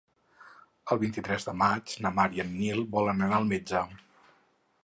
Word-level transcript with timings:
El 0.95 0.99
vint-i-tres 1.03 1.45
de 1.49 1.53
maig 1.59 1.95
na 2.05 2.13
Mar 2.17 2.27
i 2.39 2.43
en 2.47 2.51
Nil 2.63 2.83
volen 2.99 3.25
anar 3.27 3.39
al 3.41 3.49
metge. 3.55 3.87